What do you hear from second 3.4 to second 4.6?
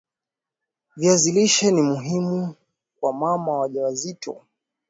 wajawazito